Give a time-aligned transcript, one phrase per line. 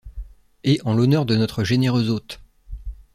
[0.63, 2.41] Et en l’honneur de notre généreux hôte!